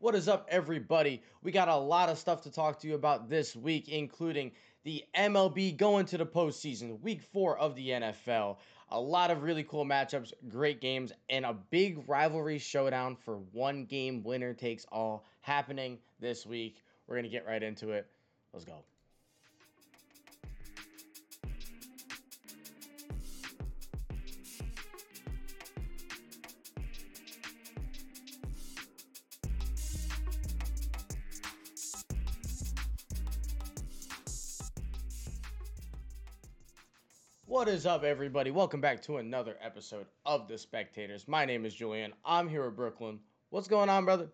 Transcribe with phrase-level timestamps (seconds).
[0.00, 1.20] What is up, everybody?
[1.42, 4.52] We got a lot of stuff to talk to you about this week, including
[4.82, 8.56] the MLB going to the postseason, week four of the NFL.
[8.92, 13.84] A lot of really cool matchups, great games, and a big rivalry showdown for one
[13.84, 16.82] game winner takes all happening this week.
[17.06, 18.06] We're going to get right into it.
[18.54, 18.82] Let's go.
[37.60, 38.50] What is up, everybody?
[38.50, 41.28] Welcome back to another episode of The Spectators.
[41.28, 42.14] My name is Julian.
[42.24, 43.18] I'm here in Brooklyn.
[43.50, 44.28] What's going on, brother?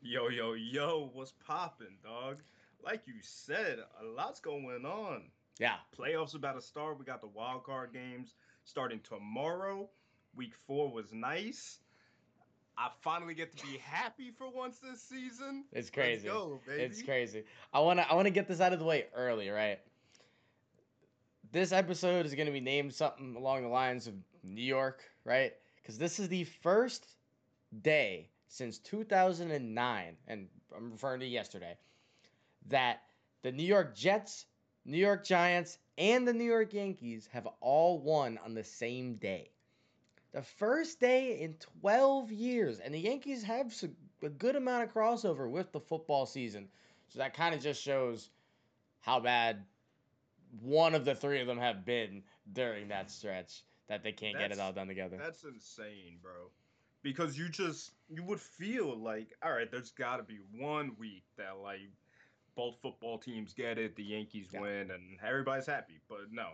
[0.00, 2.38] Yo, yo, yo, what's popping, dog?
[2.82, 5.24] Like you said, a lot's going on.
[5.58, 5.74] Yeah.
[5.94, 6.98] Playoffs about to start.
[6.98, 8.32] We got the wild card games
[8.64, 9.90] starting tomorrow.
[10.34, 11.80] Week four was nice.
[12.78, 15.64] I finally get to be happy for once this season.
[15.70, 16.28] It's crazy.
[16.28, 16.82] Let's go, baby.
[16.82, 17.44] It's crazy.
[17.74, 19.80] I wanna I wanna get this out of the way early, right?
[21.52, 25.52] This episode is gonna be named something along the lines of New York, right?
[25.76, 27.16] Because this is the first
[27.82, 31.76] day since 2009, and I'm referring to yesterday,
[32.68, 33.02] that
[33.42, 34.46] the New York Jets,
[34.84, 39.50] New York Giants, and the New York Yankees have all won on the same day.
[40.30, 43.74] The first day in 12 years, and the Yankees have
[44.22, 46.68] a good amount of crossover with the football season.
[47.08, 48.30] So that kind of just shows
[49.00, 49.64] how bad
[50.62, 54.52] one of the three of them have been during that stretch that they can't get
[54.52, 55.16] it all done together.
[55.18, 56.50] That's insane, bro.
[57.02, 61.24] Because you just you would feel like, all right, there's got to be one week
[61.36, 61.80] that like
[62.54, 64.60] both football teams get it, the Yankees Yeah.
[64.60, 66.00] win, and everybody's happy.
[66.08, 66.48] But no,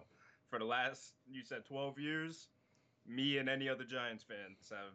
[0.49, 2.49] for the last you said 12 years,
[3.07, 4.95] me and any other Giants fans have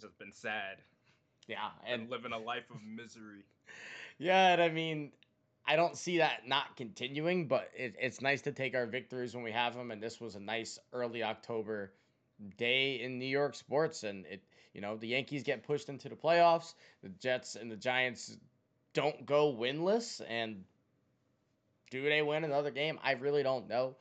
[0.00, 0.78] just been sad
[1.46, 3.44] Yeah, and and living a life of misery.
[4.18, 5.12] Yeah, and I mean,
[5.66, 9.44] I don't see that not continuing, but it, it's nice to take our victories when
[9.44, 9.90] we have them.
[9.90, 11.92] And this was a nice early October
[12.56, 14.02] day in New York sports.
[14.02, 14.42] And it,
[14.74, 16.74] you know, the Yankees get pushed into the playoffs.
[17.02, 18.36] The Jets and the Giants
[18.92, 20.20] don't go winless.
[20.28, 20.64] And
[21.90, 22.98] do they win another game?
[23.02, 23.94] I really don't know.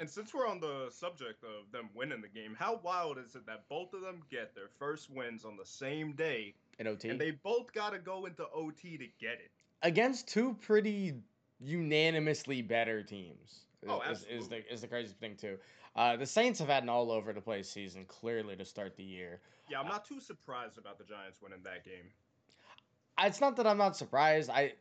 [0.00, 3.46] And since we're on the subject of them winning the game, how wild is it
[3.46, 7.20] that both of them get their first wins on the same day, In OT and
[7.20, 9.50] they both got to go into OT to get it?
[9.82, 11.14] Against two pretty
[11.60, 13.60] unanimously better teams.
[13.88, 15.56] Oh, is, is the is the crazy thing too.
[15.94, 19.04] Uh, the Saints have had an all over the place season clearly to start the
[19.04, 19.40] year.
[19.68, 22.10] Yeah, I'm not too surprised about the Giants winning that game.
[23.20, 24.50] It's not that I'm not surprised.
[24.50, 24.74] I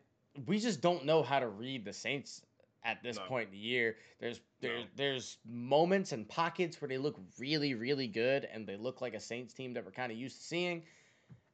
[0.46, 2.41] we just don't know how to read the Saints
[2.84, 3.24] at this No.
[3.24, 3.97] point in the year.
[4.19, 4.90] There's there's No.
[4.96, 9.19] there's moments and pockets where they look really really good and they look like a
[9.19, 10.84] Saints team that we're kind of used to seeing,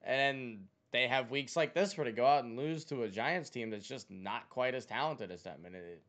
[0.02, 3.50] and they have weeks like this where they go out and lose to a Giants
[3.50, 6.02] team that's just not quite as talented as them, and it,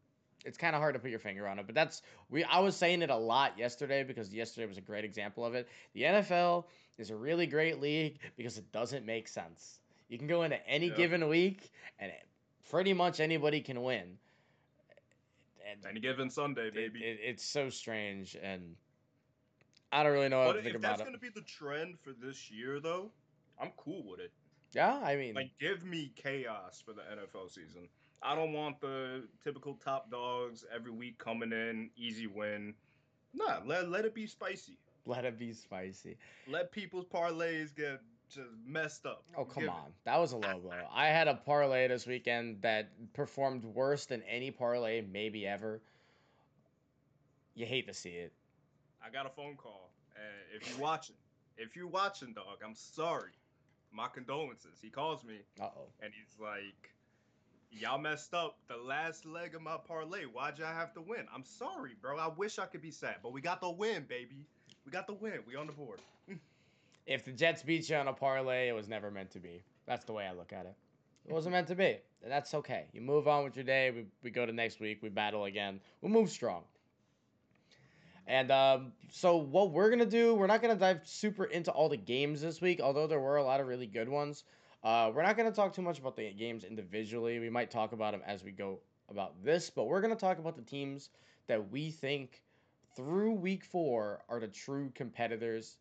[0.45, 1.67] it's kind of hard to put your finger on it.
[1.67, 5.05] But that's we I was saying it a lot yesterday because yesterday was a great
[5.05, 5.69] example of it.
[5.95, 6.67] The NFL
[6.99, 9.81] is a really great league because it doesn't make sense.
[10.09, 10.95] You can go into any Yeah.
[10.95, 12.23] given week and it,
[12.71, 14.19] pretty much anybody can win.
[15.71, 17.03] And Any given Sunday, baby.
[17.03, 18.77] it- it's so strange and
[19.91, 20.93] I don't really know what but to think about it.
[20.93, 23.11] if that's going to be the trend for this year, though,
[23.59, 24.31] I'm cool with it.
[24.75, 27.89] Yeah, I mean, Like, give me chaos for the NFL season.
[28.23, 32.75] I don't want the typical top dogs every week coming in, easy win.
[33.35, 34.79] Nah, let, let it be spicy.
[35.07, 36.17] let it be spicy.
[36.49, 39.25] Let people's parlays get just messed up.
[39.37, 39.77] Oh come Give it.
[39.77, 40.73] on, that was a low blow.
[40.93, 45.83] I had a parlay this weekend that performed worse than any parlay maybe ever.
[47.55, 48.33] You hate to see it.
[49.05, 49.91] I got a phone call.
[50.17, 51.17] And if you're watching,
[51.59, 53.33] if you're watching, dog, I'm sorry.
[53.95, 54.79] My condolences.
[54.83, 55.87] He calls me Uh oh.
[56.03, 56.91] and he's like,
[57.71, 60.25] Y'all messed up the last leg of my parlay.
[60.25, 61.27] Why'd y'all have to win?
[61.35, 62.19] I'm sorry, bro.
[62.19, 64.47] I wish I could be sad, but we got the win, baby.
[64.87, 65.41] We got the win.
[65.47, 66.01] We on the board.
[67.07, 69.63] If the Jets beat you on a parlay, it was never meant to be.
[69.87, 70.75] That's the way I look at it.
[71.27, 71.99] It wasn't meant to be.
[72.27, 72.87] That's okay.
[72.93, 73.91] You move on with your day.
[73.91, 75.03] We, we go to next week.
[75.03, 75.81] We battle again.
[76.01, 76.63] We'll move strong.
[78.27, 81.71] And um, so, what we're going to do, we're not going to dive super into
[81.71, 84.45] all the games this week, although there were a lot of really good ones.
[84.83, 87.39] Uh, we're not going to talk too much about the games individually.
[87.39, 88.81] We might talk about them as we go
[89.11, 91.11] about this, but we're going to talk about the teams
[91.47, 92.43] that we think
[92.97, 95.77] through week four are the true competitors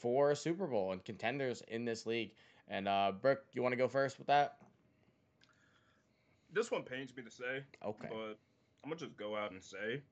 [0.00, 2.32] for a Super Bowl and contenders in this league.
[2.68, 4.56] And uh, Brooke, you want to go first with that?
[6.52, 8.08] This one pains me to say, Okay.
[8.10, 8.38] but
[8.84, 10.02] I'm gonna just go out and say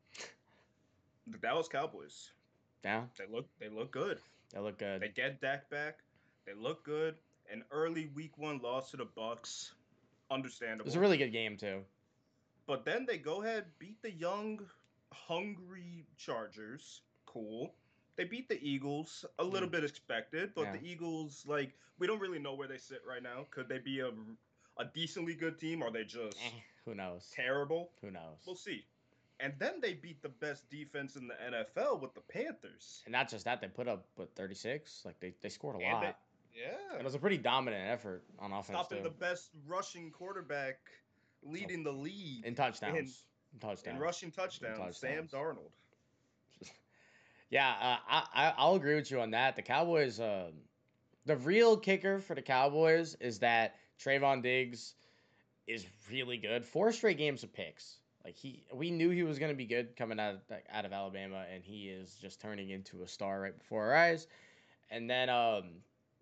[1.26, 2.32] the Dallas Cowboys.
[2.84, 4.18] Yeah, They look they look good.
[4.52, 5.00] they look good.
[5.02, 5.98] They get Dak back.
[6.46, 7.16] They look good.
[7.52, 9.72] An early week one loss to the Bucs,
[10.30, 10.84] Understandable.
[10.84, 11.80] It was a really good game too.
[12.66, 14.60] But then they go ahead, beat the young,
[15.12, 17.02] hungry Chargers.
[17.26, 17.74] Cool.
[18.16, 19.72] They beat the Eagles, a little Mm.
[19.72, 20.76] bit expected, but Yeah.
[20.76, 23.44] the Eagles, like, we don't really know where they sit right now.
[23.50, 24.12] Could they be a,
[24.76, 25.82] a decently good team?
[25.82, 27.28] Or are they just Eh, who knows?
[27.30, 27.92] terrible?
[28.02, 28.38] Who knows?
[28.46, 28.84] We'll see.
[29.42, 33.02] And then they beat the best defense in the NFL with the Panthers.
[33.06, 35.02] And not just that, they put up what 36.
[35.04, 36.00] Like they, they scored a And lot.
[36.02, 36.14] they- And
[36.92, 36.98] yeah.
[36.98, 39.04] it was a pretty dominant effort on offense Stopping too.
[39.04, 40.78] the best rushing quarterback
[41.42, 43.24] leading the league in touchdowns.
[43.54, 43.96] In, touchdowns.
[43.96, 45.32] in rushing touchdowns, Sam touchdowns.
[45.32, 45.70] Darnold.
[47.50, 49.56] Yeah, uh, I, I I'll agree with you on that.
[49.56, 50.50] The Cowboys, uh,
[51.26, 54.94] the real kicker for the Cowboys is that Trevon Diggs
[55.66, 56.64] is really good.
[56.64, 57.98] Four straight games of picks.
[58.24, 60.40] Like he, we knew he was going to be good coming out of,
[60.70, 64.26] out of Alabama, and he is just turning into a star right before our eyes.
[64.90, 65.64] And then um,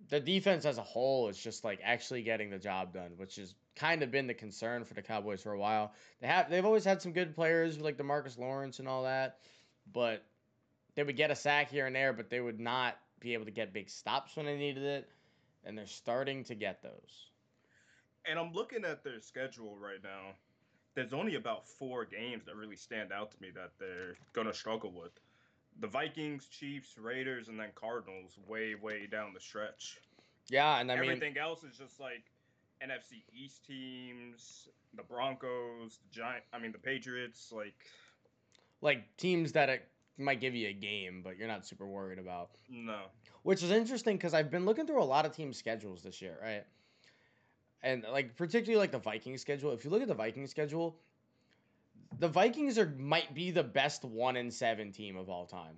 [0.09, 3.55] the defense as a whole is just like actually getting the job done, which has
[3.75, 5.93] kind of been the concern for the Cowboys for a while.
[6.21, 9.39] They have they've always had some good players like Demarcus Lawrence and all that,
[9.93, 10.25] but
[10.95, 13.51] they would get a sack here and there, but they would not be able to
[13.51, 15.09] get big stops when they needed it,
[15.65, 17.31] and they're starting to get those.
[18.29, 20.35] And I'm looking at their schedule right now.
[20.99, 24.91] There's only about four games that really stand out to me that they're gonna struggle
[24.91, 25.13] with.
[25.79, 29.99] The Vikings, Chiefs, Raiders, and then Cardinals way, way down the stretch.
[30.51, 32.25] Yeah, and I mean, Everything else is just like
[32.83, 37.77] NFC East teams, the Broncos, the Giant I mean the Patriots, like
[38.81, 42.51] like teams that it might give you a game, but you're not super worried about.
[42.69, 43.03] no.
[43.45, 46.37] Which is interesting because I've been looking through a lot of team schedules this year,
[46.43, 46.65] right?
[47.83, 49.73] And like particularly like the Vikings schedule.
[49.73, 50.97] If you look at the Vikings schedule,
[52.19, 55.77] the Vikings are might be the best one in seven team of all time,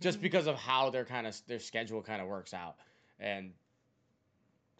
[0.00, 2.76] just because of how their kind of their schedule kind of works out.
[3.20, 3.52] And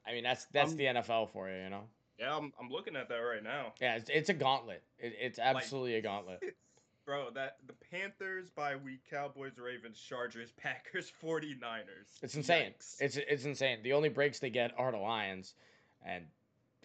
[0.07, 1.85] I mean that's that's Um, the NFL for you, you know.
[2.19, 3.75] Yeah, I'm, I'm looking at that right now.
[3.79, 4.83] Yeah, it's, it's a gauntlet.
[4.99, 6.41] It, it's absolutely a gauntlet.
[7.05, 11.53] Bro, that the Panthers bye week, Cowboys, Ravens, Chargers, Packers, 49ers.
[12.23, 12.73] It's insane.
[12.73, 12.97] Yikes.
[13.01, 13.79] It's it's insane.
[13.83, 15.55] The only breaks they get are the Lions,
[16.07, 16.25] and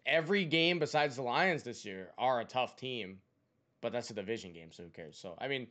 [0.05, 3.19] every game besides the Lions this year are a tough team,
[3.81, 5.17] but that's a division game, so who cares?
[5.17, 5.67] So I mean,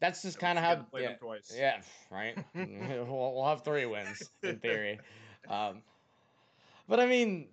[0.00, 0.76] that's just kind of how.
[0.76, 1.54] play Yeah, them twice.
[1.56, 1.76] yeah,
[2.10, 2.36] right.
[2.54, 5.00] we'll, we'll have three wins in theory,
[5.50, 5.82] um,
[6.88, 7.48] but I mean,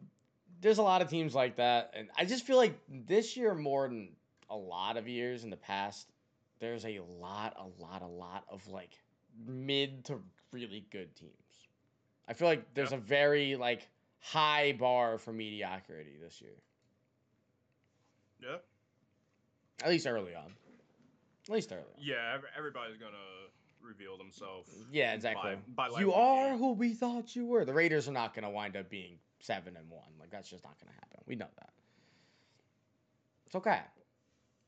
[0.61, 3.87] there's a lot of teams like that, and I just feel like this year more
[3.87, 4.09] than
[4.49, 6.07] a lot of years in the past,
[6.59, 8.91] there's a lot, a lot, a lot of like
[9.45, 10.19] mid to
[10.51, 11.33] really good teams.
[12.27, 12.97] I feel like there's Yeah.
[12.97, 13.87] a very like
[14.25, 16.55] high bar for mediocrity this year,
[18.41, 18.57] Yeah.
[19.83, 20.55] at least early on.
[21.47, 21.83] At least early.
[21.83, 21.99] On.
[22.01, 23.17] Yeah, everybody's gonna
[23.81, 24.69] reveal themselves.
[24.91, 25.57] Yeah, exactly.
[25.67, 27.65] by, like you are who we thought you were.
[27.65, 30.09] The Raiders are not going to wind up being seven and one.
[30.19, 31.19] Like that's just not going to happen.
[31.27, 31.69] We know that.
[33.45, 33.81] It's okay.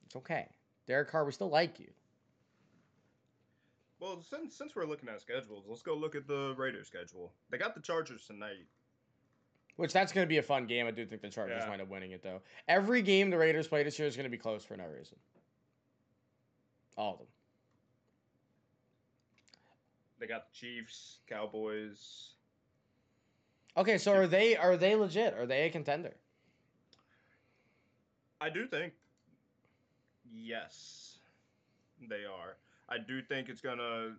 [0.05, 0.47] It's okay.
[0.85, 1.89] Derek Carr, we still like you.
[3.99, 7.33] Well, since since we're looking at schedules, let's go look at the Raiders schedule.
[7.49, 8.67] They got the Chargers tonight.
[9.77, 10.87] Which that's going to be a fun game.
[10.87, 11.69] I do think the Chargers Yeah.
[11.69, 12.41] wind up winning it though.
[12.67, 15.17] Every game the Raiders play this year is going to be close for no reason.
[16.97, 17.27] All of them.
[20.19, 22.31] They got the Chiefs, Cowboys.
[23.77, 25.35] Okay, so are they are they legit?
[25.35, 26.15] Are they a contender?
[28.41, 28.93] I do think,
[30.33, 31.19] yes,
[32.09, 32.57] they are.
[32.89, 34.15] I do think it's gonna,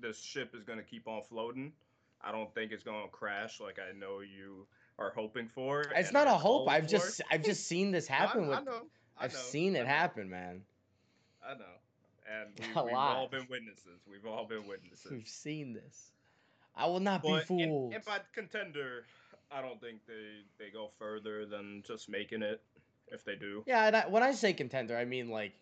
[0.00, 1.72] this ship is gonna keep on floating.
[2.20, 4.66] I don't think it's gonna crash like I know you
[4.98, 5.82] are hoping for.
[5.94, 6.68] It's not a hope.
[6.68, 8.64] I've just I've just seen this No, I- happen I, with.
[8.66, 8.82] know.
[9.18, 10.62] I I've know, seen I it happen, man.
[11.46, 11.64] I know.
[12.30, 14.00] And we, we've all been witnesses.
[14.10, 15.10] We've all been witnesses.
[15.10, 16.10] We've seen this.
[16.76, 17.94] I will not be But in, fooled.
[17.94, 19.04] in by contender,
[19.50, 22.60] I don't think they they go further than just making it.
[23.10, 25.54] If they do, Yeah, and I, when I say contender, I mean like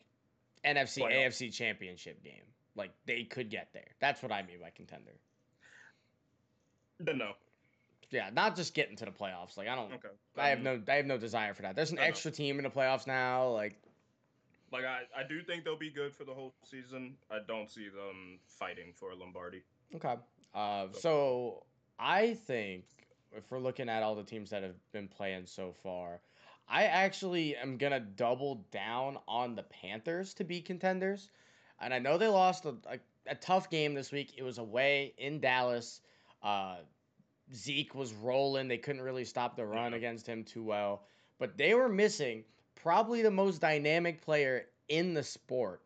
[0.65, 1.27] NFC, Playoff.
[1.29, 2.43] AFC championship game.
[2.75, 3.87] Like they could get there.
[4.01, 5.13] That's what I mean by contender.
[6.99, 7.33] then no.
[8.11, 9.57] Yeah, not just getting to the playoffs.
[9.57, 9.93] Like I don't.
[9.95, 10.09] Okay.
[10.37, 10.83] I have Um, no.
[10.89, 11.75] I have no desire for that.
[11.75, 13.49] There's an extra team in the playoffs now.
[13.49, 13.75] Like
[14.73, 17.17] Like I, I do think they'll be good for the whole season.
[17.31, 19.63] I don't see them fighting for Lombardi.
[19.95, 20.17] okay.
[20.55, 21.65] Uh, so
[21.99, 22.85] I think
[23.33, 26.21] if we're looking at all the teams that have been playing so far,
[26.69, 31.29] I actually am gonna double down on the Panthers to be contenders.
[31.81, 34.33] And I know they lost a, a, a tough game this week.
[34.39, 36.01] It was away in Dallas.
[36.43, 36.77] Uh,
[37.55, 38.69] Zeke was rolling.
[38.69, 39.99] They couldn't really stop the run Yeah.
[39.99, 41.05] against him too well.
[41.39, 45.83] But they were missing probably the most dynamic player in the sport.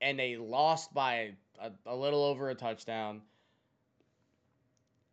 [0.00, 3.22] And they lost by a, a little over a touchdown.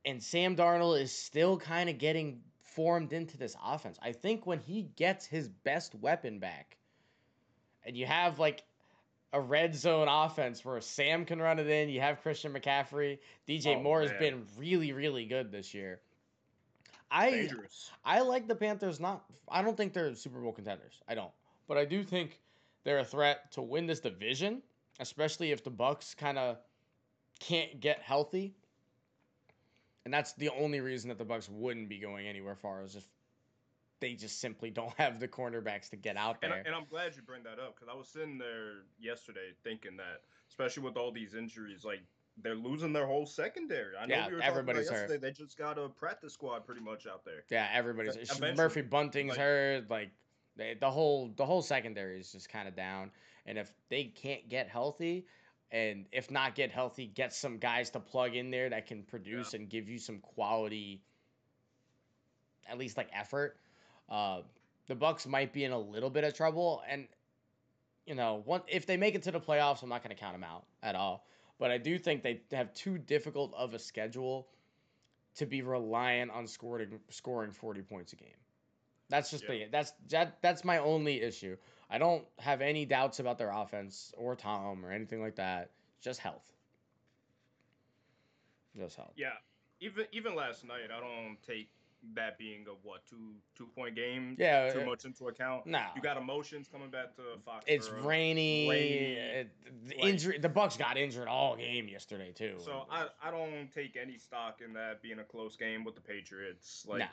[0.06, 3.98] and Sam Darnold is still kind of getting formed into this offense.
[4.02, 6.78] I think when he gets his best weapon back,
[7.84, 8.64] and you have like
[9.36, 13.76] a red zone offense where Sam can run it in, you have Christian McCaffrey, DJ
[13.76, 16.00] Oh, Moore has been really, really good this year.
[17.12, 17.92] I Dangerous.
[18.06, 19.02] I like the Panthers.
[19.02, 21.02] Not, I don't think they're Super Bowl contenders.
[21.10, 21.32] I don't,
[21.68, 22.40] but I do think
[22.86, 24.62] they're a threat to win this division,
[25.02, 26.58] especially if the Bucs kind of
[27.42, 28.56] can't get healthy.
[30.06, 33.04] And that's the only reason that the Bucs wouldn't be going anywhere far is if
[34.00, 36.64] they just simply don't have the cornerbacks to get out there.
[36.66, 40.22] and I'm glad you bring that up because I was sitting there yesterday thinking that,
[40.50, 42.02] especially with all these injuries, like
[42.44, 43.96] they're losing their whole secondary.
[43.98, 45.00] I know Yeah, we were talking about everybody's hurt.
[45.10, 45.18] yesterday.
[45.28, 47.44] They just got a practice squad pretty much out there.
[47.50, 49.90] yeah, everybody's eventually, Murphy Bunting's like- hurt.
[49.90, 50.12] Like
[50.58, 53.12] they, the whole the whole secondary is just kind of down.
[53.46, 55.28] And if they can't get healthy,
[55.72, 59.54] and if not get healthy, get some guys to plug in there that can produce
[59.54, 61.02] and give you some quality,
[62.68, 63.58] at least like effort.
[64.10, 64.42] Uh,
[64.88, 67.08] the Bucs might be in a little bit of trouble, and
[68.06, 70.34] you know, one if they make it to the playoffs, I'm not going to count
[70.34, 71.26] them out at all.
[71.58, 74.48] But I do think they have too difficult of a schedule
[75.36, 78.30] to be reliant on scoring scoring 40 points a game.
[79.10, 79.66] That's just Yeah.
[79.66, 81.58] the that's that that's my only issue.
[81.90, 85.72] I don't have any doubts about their offense or Tom or anything like that.
[86.02, 86.52] Just health.
[88.78, 89.14] Just health.
[89.16, 89.34] Yeah,
[89.80, 91.70] even even last night, I don't take
[92.14, 95.66] that being a what two two point game Yeah, too uh, much into account.
[95.66, 95.82] No.
[95.96, 97.62] You got emotions coming back to Foxborough.
[97.68, 98.70] It's rainy.
[98.70, 99.50] rainy, it-
[99.88, 100.38] the like- injury.
[100.38, 102.56] The Bucs got injured all game yesterday too.
[102.64, 106.02] So I, I don't take any stock in that being a close game with the
[106.02, 106.86] Patriots.
[106.88, 107.06] Like no.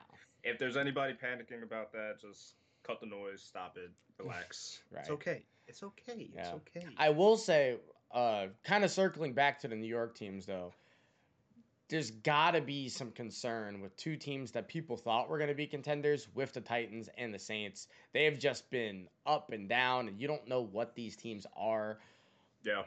[0.44, 2.54] if there's anybody panicking about that, just
[2.86, 4.80] cut the noise, stop it, relax.
[4.90, 5.00] Right.
[5.00, 5.42] It's okay.
[5.66, 6.30] It's okay.
[6.36, 6.86] It's okay.
[6.96, 7.76] I will say,
[8.12, 10.72] uh, kind of circling back to the New York teams though,
[11.92, 15.54] there's got to be some concern with two teams that people thought were going to
[15.54, 17.86] be contenders with the Titans and the Saints.
[18.14, 21.98] They have just been up and down, and you don't know what these teams are.
[22.64, 22.84] yeah.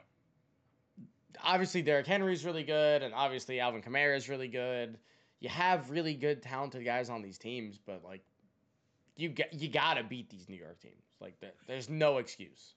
[1.44, 4.98] Obviously, Derrick Henry's really good, and obviously Alvin Kamara is really good.
[5.40, 8.24] You have really good, talented guys on these teams, but like,
[9.18, 11.04] you get you got to beat these New York teams.
[11.22, 12.74] Like, there, there's no excuse.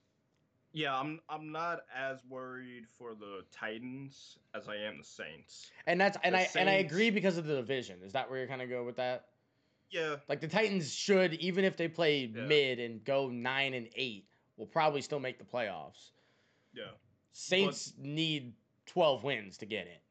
[0.72, 5.70] Yeah, I'm I'm not as worried for the Titans as I am the Saints.
[5.86, 7.98] And that's and The I and I agree because of the division.
[8.04, 9.26] Is that where you're kind of go with that?
[9.90, 12.42] Yeah, Like the Titans should, even if they play Yeah.
[12.42, 14.26] mid and go nine and eight,
[14.58, 16.10] will probably still make the playoffs.
[16.74, 16.90] yeah.
[17.32, 18.52] Saints need
[18.84, 20.02] twelve wins to get it.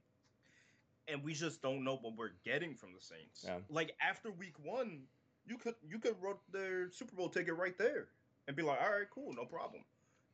[1.08, 3.44] And we just don't know what we're getting from the Saints.
[3.46, 3.58] Yeah.
[3.70, 5.04] Like after week one,
[5.46, 8.08] you could you could wrote their Super Bowl ticket right there
[8.48, 9.84] and be like, all right, cool, no problem.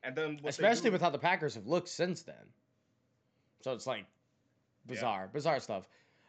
[0.04, 2.36] And then Especially do- with how the Packers have looked since then.
[3.62, 4.06] So it's like
[4.86, 5.88] bizarre, bizarre stuff.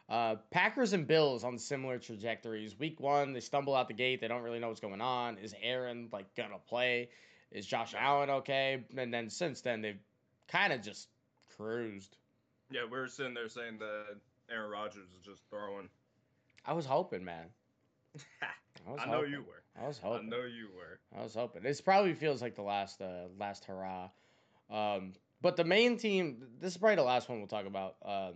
[0.09, 2.79] Uh, Packers and Bills on similar trajectories.
[2.79, 4.21] Week one, they stumble out the gate.
[4.21, 5.39] They don't really know what's going on.
[5.39, 7.09] Is Aaron like gonna play?
[7.51, 8.07] Is Josh Yeah.
[8.07, 8.85] Allen okay?
[8.97, 9.99] And then since then, they've
[10.47, 11.09] kind of just
[11.57, 12.17] cruised.
[12.71, 14.17] Yeah, we were sitting there saying that
[14.51, 15.89] Aaron Rodgers is just throwing.
[16.65, 17.47] I was hoping, man.
[18.43, 19.33] I, was I know hoping.
[19.33, 19.63] you were.
[19.81, 20.29] I was hoping.
[20.33, 21.01] I know you were.
[21.19, 21.63] I was hoping.
[21.63, 24.09] This probably feels like the last uh, last hurrah.
[24.71, 25.13] Um,
[25.43, 27.97] but the main team, this is probably the last one we'll talk about.
[28.05, 28.35] Um,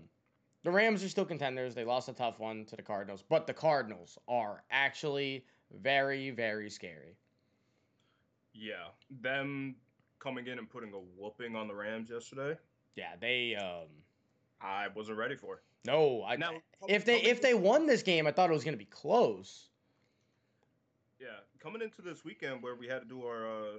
[0.65, 1.75] the Rams are still contenders.
[1.75, 5.45] They lost a tough one to the Cardinals, but the Cardinals are actually
[5.81, 7.17] very, very scary.
[8.53, 8.89] Yeah,
[9.23, 9.77] them
[10.19, 12.59] coming in and putting a whooping on the Rams yesterday,
[12.97, 13.55] Yeah, they.
[13.55, 13.87] Um,
[14.61, 15.63] I wasn't ready for.
[15.87, 16.37] no, I.
[16.37, 16.55] Now,
[16.89, 19.69] if they if they won this game, I thought it was gonna be close.
[21.21, 21.29] Yeah,
[21.61, 23.79] coming into this weekend where we had to do our uh,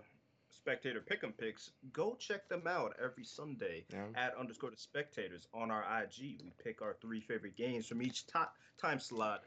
[0.50, 4.06] spectator pick'em picks, go check them out every Sunday Yeah.
[4.16, 6.42] at underscore the spectators on our IG.
[6.44, 9.44] We pick our three favorite games from each top time slot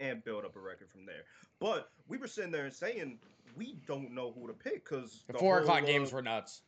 [0.00, 1.24] and build up a record from there.
[1.60, 3.18] But we were sitting there and saying
[3.56, 6.62] we don't know who to pick because The four o'clock games were nuts.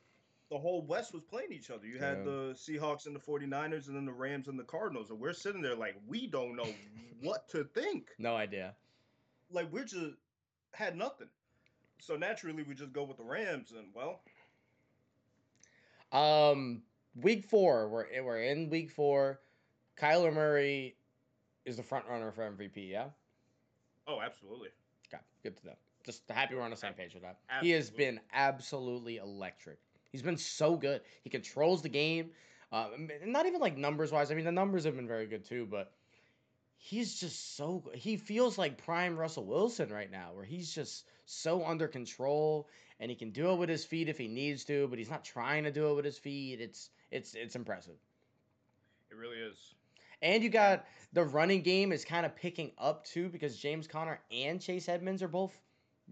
[0.50, 1.86] the whole West was playing each other.
[1.86, 2.24] You had Yeah.
[2.24, 5.10] the Seahawks and the 49ers and then the Rams and the Cardinals.
[5.10, 6.66] And we're sitting there like we don't know
[7.22, 8.10] what to think.
[8.18, 8.74] No idea.
[9.50, 10.16] Like we're just
[10.72, 11.28] had nothing.
[12.00, 14.22] So naturally we just go with the Rams and well,
[16.12, 16.82] Um,
[17.14, 19.40] week four, we're we're in week four.
[19.96, 20.96] Kyler Murray
[21.64, 22.90] is the front runner for MVP.
[22.90, 23.06] Yeah.
[24.06, 24.68] oh absolutely.
[25.12, 25.74] Okay, good to know.
[26.04, 27.38] Just happy we're on the same page with that.
[27.60, 29.78] He has been absolutely electric.
[30.10, 31.02] He's been so good.
[31.22, 32.30] He controls the game.
[32.72, 32.88] Uh,
[33.24, 34.30] not even like numbers wise.
[34.32, 35.92] I mean, the numbers have been very good too, but
[36.82, 37.84] he's just so.
[37.94, 43.10] He feels like prime Russell Wilson right now, where he's just so under control and
[43.10, 45.64] he can do it with his feet if he needs to, but he's not trying
[45.64, 46.60] to do it with his feet.
[46.60, 47.96] It's it's it's impressive.
[49.10, 49.74] It really is.
[50.20, 54.20] And you got the running game is kind of picking up too because James Conner
[54.30, 55.56] and Chase Edmonds are both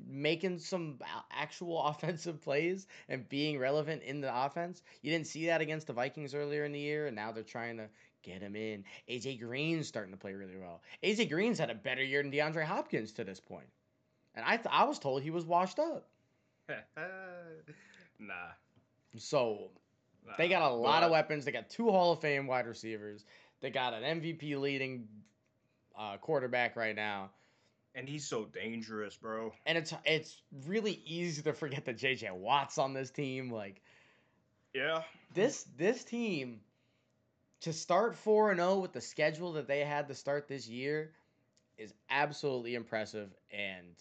[0.08, 0.98] making some
[1.32, 4.82] actual offensive plays and being relevant in the offense.
[5.02, 7.76] You didn't see that against the Vikings earlier in the year, and now they're trying
[7.78, 7.88] to
[8.22, 8.84] get him in.
[9.08, 10.80] AJ Green's starting to play really well.
[11.02, 13.66] AJ Green's had a better year than DeAndre Hopkins to this point,
[14.34, 16.06] and I th- I was told he was washed up.
[18.18, 18.34] nah.
[19.16, 19.70] So
[20.26, 20.32] nah.
[20.38, 21.44] they got a lot But- of weapons.
[21.44, 23.24] They got two Hall of Fame wide receivers.
[23.60, 25.06] They got an MVP leading
[25.98, 27.30] uh, quarterback right now.
[27.96, 29.52] And he's so dangerous, bro.
[29.66, 33.50] and it's it's really easy to forget that JJ Watt's on this team.
[33.50, 33.80] Like
[34.72, 35.02] Yeah.
[35.34, 36.60] this this team
[37.60, 41.12] to start four and zero with the schedule that they had to start this year
[41.76, 43.30] is absolutely impressive.
[43.52, 43.96] And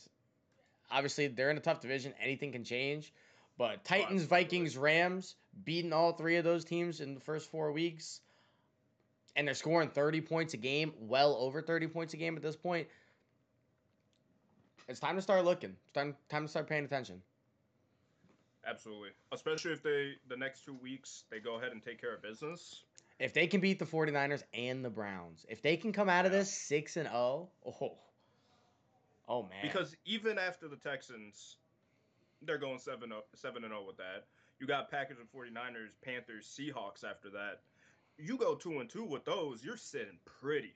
[0.92, 2.14] obviously they're in a tough division.
[2.22, 3.14] Anything can change.
[3.58, 4.24] But Titans.
[4.24, 5.36] Vikings, Rams
[5.66, 8.22] beating all three of those teams in the first four weeks,
[9.36, 12.56] and they're scoring thirty points a game, well over thirty points a game at this
[12.56, 12.88] point.
[14.88, 15.76] It's time to start looking.
[15.84, 17.22] It's time, time to start paying attention.
[18.66, 19.10] Absolutely.
[19.32, 22.84] Especially if they the next two weeks they go ahead and take care of business.
[23.20, 26.32] If they can beat the 49ers and the Browns, if they can come out of
[26.32, 27.98] this 6 and 0, oh.
[29.28, 29.60] Oh man.
[29.62, 31.58] Because even after the Texans,
[32.42, 34.26] they're going 7 7 and 0 with that.
[34.60, 37.62] You got Packers and 49ers, Panthers, Seahawks after that.
[38.18, 40.74] You go 2 and 2 with those, you're sitting pretty.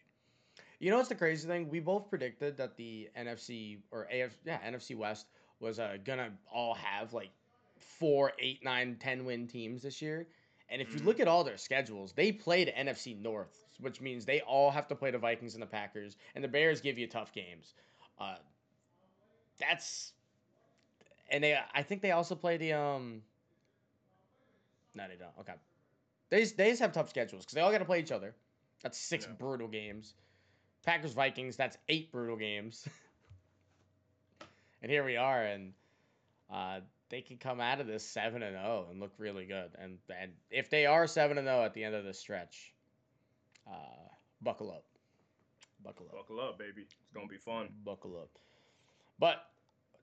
[0.79, 1.69] you know what's the crazy thing?
[1.69, 5.27] We both predicted that the NFC or AF yeah, NFC West
[5.59, 7.31] was uh, gonna all have like
[7.79, 10.27] four, eight, nine, ten win teams this year.
[10.70, 11.05] And if you Mhm.
[11.05, 14.96] look at all their schedules, they played NFC North, which means they all have to
[14.96, 17.74] play the Vikings and the Packers, and the Bears give you tough games.
[18.20, 18.38] Uh,
[19.60, 20.13] that's
[21.29, 23.24] and they I think they also play the um
[24.96, 25.38] No, they don't.
[25.39, 25.53] Okay.
[26.29, 28.36] They just, they just have tough schedules because they all got to play each other.
[28.82, 29.34] That's six Yeah.
[29.34, 30.15] brutal games.
[30.84, 32.88] Packers Vikings, that's eight brutal games.
[34.82, 35.74] and here we are, and
[36.51, 36.82] uh,
[37.13, 39.69] they can come out of this seven and zero and look really good.
[39.78, 42.73] And and if they are seven and zero at the end of the stretch,
[43.67, 43.71] uh,
[44.41, 44.84] buckle up,
[45.84, 46.82] buckle up, Buckle up, baby.
[46.82, 47.69] It's going to be fun.
[47.86, 48.30] buckle up.
[49.19, 49.45] But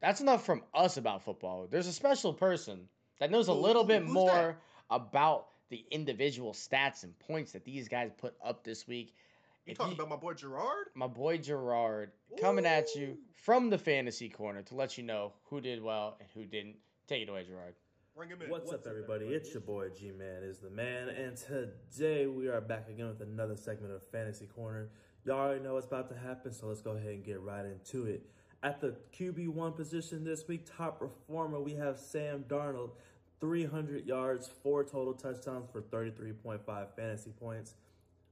[0.00, 1.66] that's enough from us about football.
[1.68, 4.56] There's a special person that knows a little who- bit who's more that?
[4.88, 9.16] about the individual stats and points that these guys put up this week.
[9.66, 10.86] You talking you- about my boy Gerard?
[10.94, 15.60] my boy Gerard coming at you from the fantasy corner to let you know who
[15.60, 16.76] did well and who didn't.
[17.10, 17.74] Take it away, Gerard.
[18.14, 18.48] Bring him in.
[18.48, 19.26] What's, up, everybody?
[19.26, 23.20] It's your boy G Man is the man, and today we are back again with
[23.20, 24.90] another segment of Fantasy Corner.
[25.24, 28.06] Y'all already know what's about to happen, so let's go ahead and get right into
[28.06, 28.30] it.
[28.62, 32.90] At the QB1 position this week, top performer, we have Sam Darnold,
[33.40, 36.60] 300 yards, four total touchdowns for 33.5
[36.94, 37.74] fantasy points.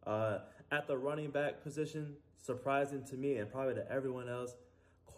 [0.07, 0.39] Uh,
[0.71, 4.55] at the running back position, surprising to me and probably to everyone else,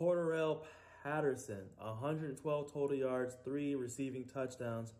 [0.00, 0.60] Cordarrelle
[1.02, 4.92] Patterson, 112 total yards, three receiving touchdowns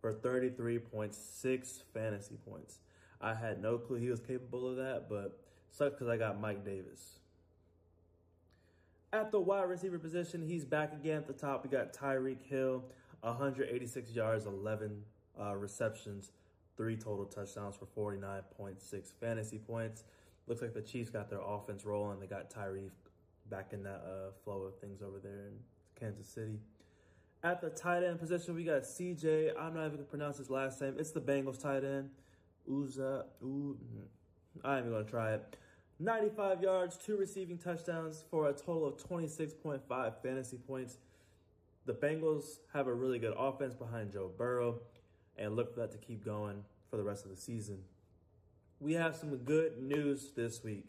[0.00, 2.78] for 33.6 fantasy points.
[3.20, 6.64] I had no clue he was capable of that, but sucks because I got Mike
[6.64, 7.18] Davis.
[9.12, 11.64] At the wide receiver position, he's back again at the top.
[11.64, 12.84] We got Tyreek Hill,
[13.22, 15.02] 186 yards, 11
[15.40, 16.30] uh, receptions,
[16.76, 20.04] three total touchdowns for 49.6 fantasy points.
[20.46, 22.20] Looks like the Chiefs got their offense rolling.
[22.20, 22.90] They got Tyreek
[23.50, 25.54] back in that uh, flow of things over there in
[25.98, 26.58] Kansas City.
[27.42, 29.52] At the tight end position, we got CJ.
[29.58, 30.96] I'm not even gonna pronounce his last name.
[30.98, 32.10] It's the Bengals tight end.
[32.68, 33.24] Uza.
[33.42, 33.76] Ooh,
[34.62, 35.56] I'm even gonna try it.
[35.98, 40.98] 95 yards, two receiving touchdowns for a total of 26.5 fantasy points.
[41.86, 44.80] The Bengals have a really good offense behind Joe Burrow,
[45.36, 47.78] and look for that to keep going for the rest of the season.
[48.80, 50.86] We have some good news this week.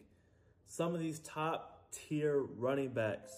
[0.66, 1.18] Some of these
[1.92, 3.32] tier running backs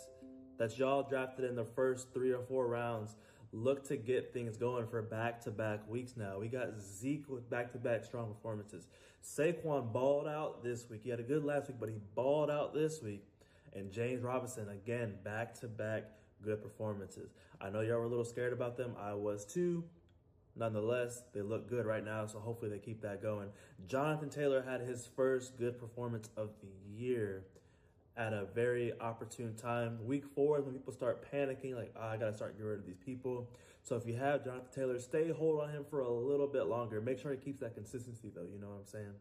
[0.59, 3.17] that y'all drafted in the first three or four rounds
[3.53, 6.38] look to get things going for back to back weeks now.
[6.38, 8.88] We got Zeke with back to back strong performances.
[9.23, 11.03] Saquon balled out this week.
[11.05, 13.25] He had a good last week, but he balled out this week.
[13.75, 16.05] And James Robinson, again, back to back
[16.43, 17.33] good performances.
[17.61, 18.95] I know y'all were a little scared about them.
[19.01, 19.85] I was too.
[20.57, 23.49] Nonetheless, they look good right now, so hopefully they keep that going.
[23.88, 27.45] Jonathan Taylor had his first good performance of the year
[28.16, 29.98] at a very opportune time.
[30.05, 32.87] Week four is when people start panicking, like, oh, I gotta start getting rid of
[32.87, 33.50] these people.
[33.83, 37.00] So if you have Jonathan Taylor, stay hold on him for a little bit longer.
[37.00, 38.46] Make sure he keeps that consistency, though.
[38.50, 39.14] You know what I'm saying?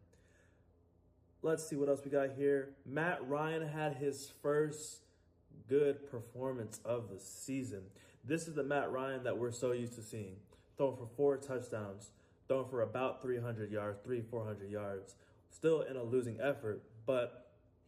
[1.42, 2.70] Let's see what else we got here.
[2.86, 5.00] Matt Ryan had his first
[5.68, 7.82] good performance of the season.
[8.24, 10.36] This is the Matt Ryan that we're so used to seeing.
[10.78, 12.12] Throwing for four touchdowns,
[12.48, 15.16] throwing for about 300 yards, three, 400 yards,
[15.50, 17.43] still in a losing effort, but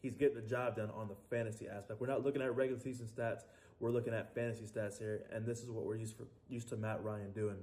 [0.07, 2.01] he's getting the job done on the fantasy aspect.
[2.01, 3.41] We're not looking at regular season stats.
[3.81, 6.77] We're looking at fantasy stats here, and this is what we're used for used to
[6.77, 7.57] Matt Ryan doing.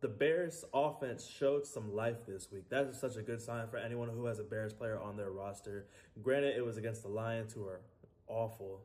[0.00, 2.68] The Bears offense showed some life this week.
[2.68, 5.30] That is such a good sign for anyone who has a Bears player on their
[5.30, 5.86] roster.
[6.22, 7.80] Granted, it was against the Lions, who are
[8.26, 8.82] awful,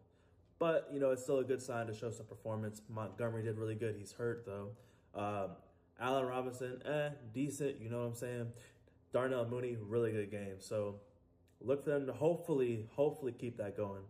[0.60, 2.82] but you know it's still a good sign to show some performance.
[2.88, 3.96] Montgomery did really good.
[3.98, 4.70] He's hurt though.
[5.14, 5.52] Um,
[6.00, 7.82] Allen Robinson, eh, decent.
[7.82, 8.48] You know what I'm saying?
[9.12, 10.56] Darnell Mooney, really good game.
[10.60, 10.96] So
[11.64, 14.02] look for them to hopefully, hopefully keep that going.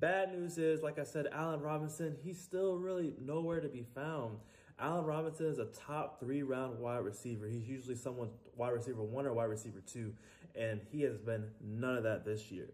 [0.00, 4.38] Bad news is, like I said, Allen Robinson, he's still really nowhere to be found.
[4.78, 7.46] Allen Robinson is a top three round wide receiver.
[7.46, 10.12] He's usually someone wide receiver one or wide receiver two,
[10.56, 12.68] and he has been none of that this year.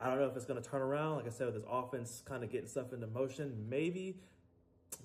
[0.00, 1.16] I don't know if it's going to turn around.
[1.16, 4.20] Like I said, with his offense kind of getting stuff into motion, maybe,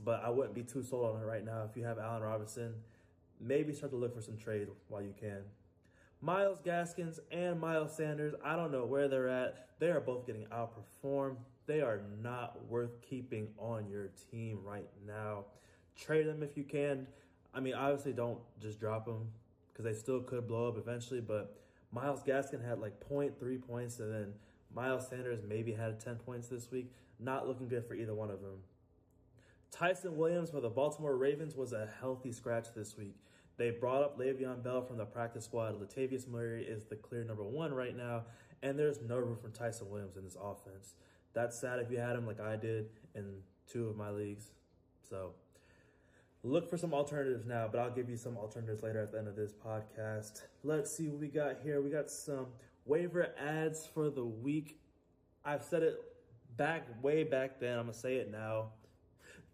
[0.03, 1.67] but I wouldn't be too sold on it right now.
[1.69, 2.73] If you have Allen Robinson,
[3.39, 5.41] maybe start to look for some trade while you can.
[6.21, 9.67] Myles Gaskins and Miles Sanders, I don't know where they're at.
[9.79, 11.37] They are both getting outperformed.
[11.65, 15.45] They are not worth keeping on your team right now.
[15.95, 17.07] Trade them if you can.
[17.55, 19.29] I mean, obviously, don't just drop them
[19.71, 21.21] because they still could blow up eventually.
[21.21, 21.59] But
[21.91, 24.33] Myles Gaskin had like 0.3 points, and then
[24.73, 26.91] Miles Sanders maybe had 10 points this week.
[27.19, 28.59] Not looking good for either one of them.
[29.71, 33.15] Ty'Son Williams for the Baltimore Ravens was a healthy scratch this week.
[33.61, 35.79] They brought up Le'Veon Bell from the practice squad.
[35.79, 38.23] Latavius Murray is the clear number one right now,
[38.63, 40.95] and there's no room for Ty'Son Williams in this offense.
[41.35, 43.23] That's sad if you had him like I did in
[43.71, 44.45] two of my leagues.
[45.07, 45.33] So
[46.41, 49.27] look for some alternatives now, but I'll give you some alternatives later at the end
[49.27, 50.41] of this podcast.
[50.63, 51.83] Let's see what we got here.
[51.83, 52.47] We got some
[52.85, 54.79] waiver adds for the week.
[55.45, 56.01] I've said it
[56.57, 57.77] back way back then.
[57.77, 58.71] I'm gonna say it now.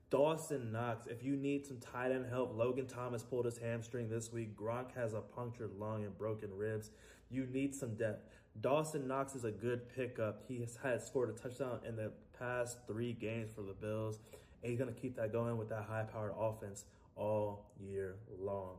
[0.10, 4.32] Dawson Knox, if you need some tight end help, Logan Thomas pulled his hamstring this
[4.32, 4.56] week.
[4.56, 6.92] Gronk has a punctured lung and broken ribs.
[7.30, 8.26] You need some depth.
[8.62, 10.44] Dawson Knox is a good pickup.
[10.48, 14.20] He has had scored a touchdown in the past three games for the Bills,
[14.64, 16.86] and he's going to keep that going with that high powered offense
[17.18, 18.78] all year long.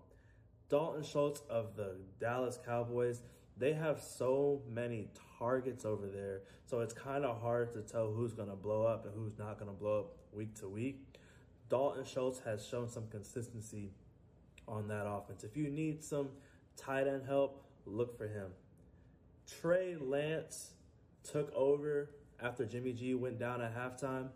[0.71, 3.21] Dalton Schultz of the Dallas Cowboys,
[3.59, 8.33] they have so many targets over there, so it's kind of hard to tell who's
[8.33, 11.08] going to blow up and who's not going to blow up week to week.
[11.69, 13.91] Dalton Schultz has shown some consistency
[14.67, 15.45] on that offense.
[15.45, 16.29] If you need some
[16.77, 18.51] tight end help, look for him.
[19.61, 20.73] Trey Lance
[21.23, 24.29] took over after Jimmy G went down at halftime,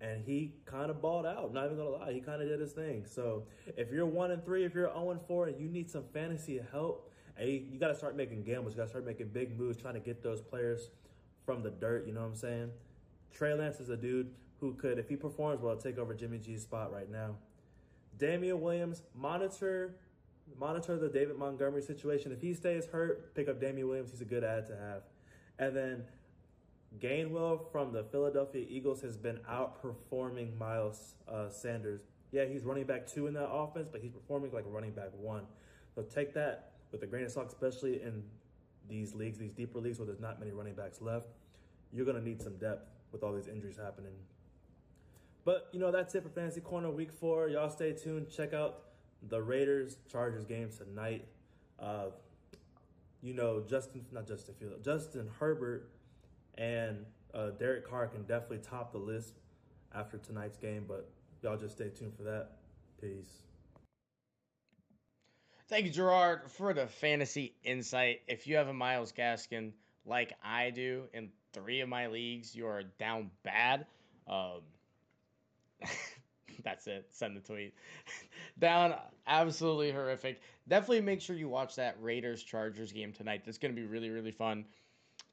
[0.00, 1.52] and he kind of balled out.
[1.52, 3.04] Not even gonna lie, he kind of did his thing.
[3.06, 3.44] So
[3.76, 6.60] if you're one and three, if you're zero and four, and you need some fantasy
[6.70, 7.10] help,
[7.40, 8.74] you, you got to start making gambles.
[8.74, 10.90] You got to start making big moves, trying to get those players
[11.44, 12.06] from the dirt.
[12.06, 12.70] You know what I'm saying?
[13.32, 14.30] Trey Lance is a dude
[14.60, 17.36] who could, if he performs well, take over Jimmy G's spot right now.
[18.18, 19.94] Damien Williams, monitor
[20.58, 22.32] monitor the David Montgomery situation.
[22.32, 24.10] If he stays hurt, pick up Damien Williams.
[24.10, 25.02] He's a good add to have.
[25.58, 26.04] And then
[26.98, 32.00] Gainwell from the Philadelphia Eagles has been outperforming Miles uh, Sanders.
[32.30, 35.44] Yeah, he's running back two in that offense, but he's performing like running back one.
[35.94, 38.22] So take that with a grain of salt, especially in
[38.88, 41.26] these leagues, these deeper leagues where there's not many running backs left.
[41.92, 44.12] You're going to need some depth with all these injuries happening.
[45.48, 47.48] But you know that's it for Fantasy Corner Week Four.
[47.48, 48.28] Y'all stay tuned.
[48.28, 48.82] Check out
[49.30, 51.24] the Raiders Chargers game tonight.
[51.80, 52.08] Uh,
[53.22, 55.88] you know Justin, not Justin Field, Justin Herbert
[56.58, 56.98] and
[57.32, 59.38] uh, Derek Carr can definitely top the list
[59.94, 60.84] after tonight's game.
[60.86, 61.08] But
[61.42, 62.50] y'all just stay tuned for that.
[63.00, 63.38] Peace.
[65.70, 68.20] Thank you, Gerard, for the fantasy insight.
[68.28, 69.72] If you have a Myles Gaskin
[70.04, 73.86] like I do in three of my leagues, you are down bad.
[74.26, 74.60] Um,
[76.64, 77.06] That's it.
[77.10, 77.74] Send the tweet.
[78.58, 78.94] Down,
[79.26, 80.40] absolutely horrific.
[80.66, 83.42] Definitely make sure you watch that Raiders Chargers game tonight.
[83.44, 84.64] That's going to be really, really fun.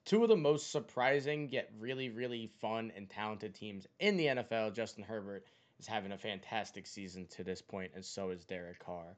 [0.05, 4.75] Two of the most surprising, yet really, really fun and talented teams in the NFL.
[4.75, 5.45] Justin Herbert
[5.79, 9.17] is having a fantastic season to this point, and so is Derek Carr.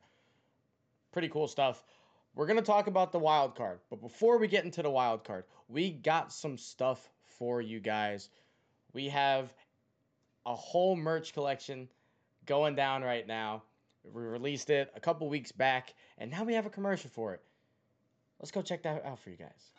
[1.12, 1.84] Pretty cool stuff.
[2.36, 5.24] We're going to talk about the wild card, but before we get into the wild
[5.24, 8.30] card, we got some stuff for you guys.
[8.94, 9.52] We have
[10.48, 11.90] a whole merch collection
[12.46, 13.64] going down right now.
[14.14, 17.42] We released it a couple weeks back, and now we have a commercial for it.
[18.40, 19.74] Let's go check that out for you guys.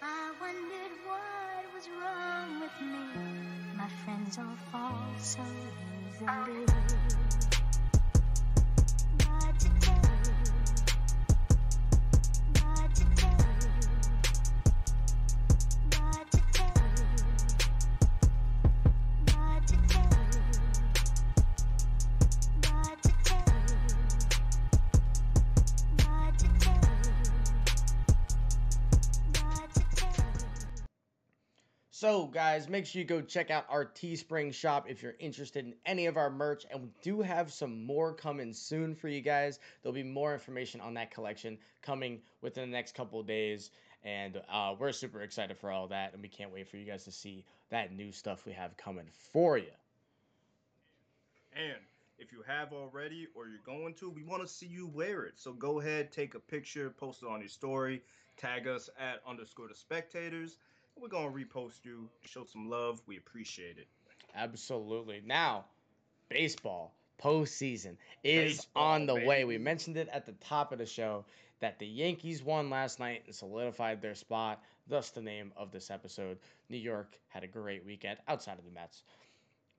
[0.00, 3.76] I wondered what was wrong with me.
[3.76, 5.40] My friends all fall so
[6.12, 6.66] easily.
[32.00, 35.74] So, guys, make sure you go check out our Teespring shop if you're interested in
[35.84, 36.64] any of our merch.
[36.70, 39.58] And we do have some more coming soon for you guys.
[39.82, 43.70] There'll be more information on that collection coming within the next couple days.
[44.02, 46.14] And uh, we're super excited for all that.
[46.14, 49.04] And we can't wait for you guys to see that new stuff we have coming
[49.34, 49.72] for you.
[51.54, 51.76] And
[52.18, 55.34] if you have already or you're going to, we want to see you wear it.
[55.36, 58.00] So go ahead, take a picture, post it on your story,
[58.38, 60.56] tag us at underscore the spectators.
[60.96, 63.00] We're gonna repost you, show some love.
[63.06, 63.88] We appreciate it.
[64.34, 65.22] Absolutely.
[65.24, 65.64] Now,
[66.28, 69.44] baseball postseason is Baseball, on the way.
[69.44, 71.24] We mentioned it at the top of the show
[71.60, 74.62] that the Yankees won last night and solidified their spot.
[74.88, 76.38] Thus, the name of this episode.
[76.68, 79.02] New York had a great weekend outside of the Mets.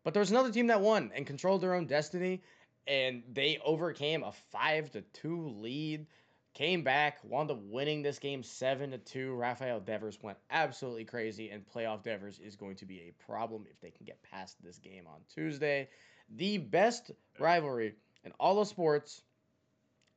[0.03, 2.41] But there was another team that won and controlled their own destiny,
[2.87, 6.07] and they overcame a five to two lead.
[6.53, 9.33] Came back, wound up winning this game seven to two.
[9.33, 13.79] Rafael Devers went absolutely crazy, and playoff Devers is going to be a problem if
[13.79, 15.87] they can get past this game on Tuesday.
[16.29, 19.23] The best rivalry in all of sports,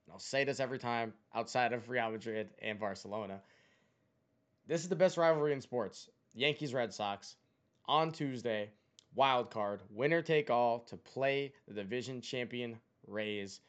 [0.07, 3.41] and I'll say this every time outside of Real Madrid and Barcelona.
[4.67, 6.09] This is the best rivalry in sports.
[6.35, 7.37] Yankees Red Sox
[7.87, 8.71] on Tuesday,
[9.15, 13.61] wild card, winner take all to play the division champion Rays.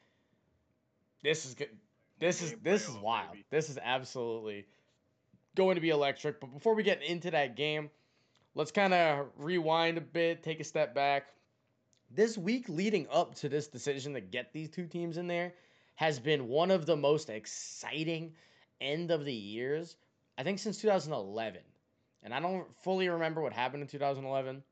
[1.22, 1.70] This is good.
[2.20, 3.32] This is this is wild.
[3.32, 3.46] baby.
[3.50, 4.66] This is absolutely
[5.56, 6.40] going to be electric.
[6.40, 7.90] But before we get into that game,
[8.54, 11.28] let's kind of rewind a bit, take a step back.
[12.12, 15.54] This week leading up to this decision to get these two teams in there
[15.96, 18.34] has been one of the most exciting
[18.80, 19.96] end of the years,
[20.38, 21.62] I think, since 2011.
[22.24, 24.64] And I don't fully remember what happened in 2011.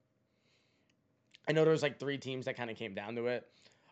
[1.48, 3.48] I know there was like three teams that kind of came down to it.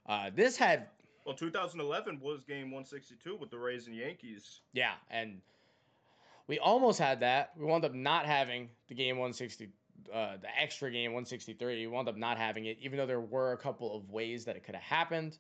[0.06, 0.88] Uh, this had
[1.26, 4.62] Well, 2011 was game 162 with the Rays and Yankees.
[4.74, 5.40] Yeah, and
[6.48, 7.52] we almost had that.
[7.58, 9.70] We wound up not having the game 160,
[10.12, 11.76] uh, the extra game 163.
[11.76, 14.56] We wound up not having it, even though there were a couple of ways that
[14.56, 15.38] it could have happened.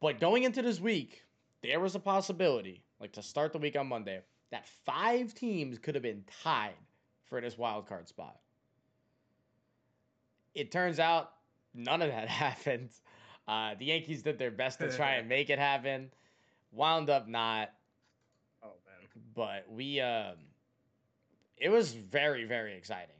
[0.00, 1.24] But going into this week,
[1.62, 5.94] there was a possibility, like to start the week on Monday, that five teams could
[5.94, 6.74] have been tied
[7.26, 8.36] for this wild card spot.
[10.54, 11.32] It turns out
[11.74, 12.90] none of that happened.
[13.48, 16.10] Uh, the Yankees did their best to try and make it happen.
[16.72, 17.70] Wound up not,
[18.62, 19.22] Oh man.
[19.34, 20.36] but we um
[21.56, 23.16] it was very very exciting.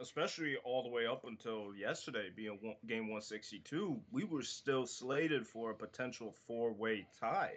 [0.00, 5.46] especially all the way up until yesterday being one, game 162 we were still slated
[5.46, 7.52] for a potential four-way tie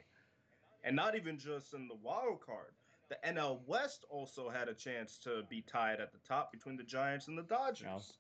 [0.84, 2.72] and not even just in the wild card
[3.10, 6.84] the nl west also had a chance to be tied at the top between the
[6.84, 8.14] giants and the dodgers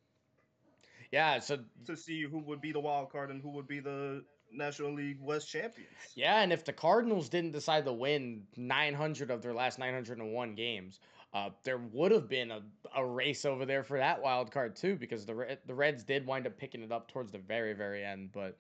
[1.12, 4.24] Yeah, so to see who would be the wild card and who would be the
[4.52, 9.42] national league west champions yeah, and if the Cardinals didn't decide to win 900 of
[9.42, 11.00] their last 901 games,
[11.34, 12.64] uh, there would have been a,
[12.96, 16.48] a race over there for that wild card too, because the the Reds did wind
[16.48, 18.58] up picking it up towards the very very end, but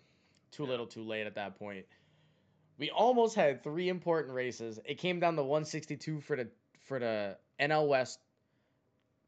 [0.52, 0.70] too Yeah.
[0.70, 1.86] little, too late at that point.
[2.78, 4.80] We almost had three important races.
[4.86, 8.20] It came down to 162 for the for the NL West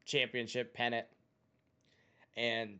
[0.05, 1.07] championship pennant,
[2.35, 2.79] and